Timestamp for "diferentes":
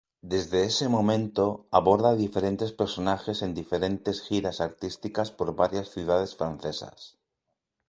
2.25-2.71, 3.53-4.23